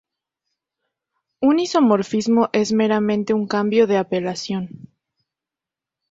Un 1.41 1.59
isomorfismo 1.59 2.49
es 2.53 2.73
meramente 2.73 3.35
un 3.35 3.45
cambio 3.47 3.85
de 3.85 3.97
apelación. 3.97 4.89